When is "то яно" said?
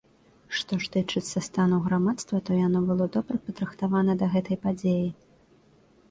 2.47-2.81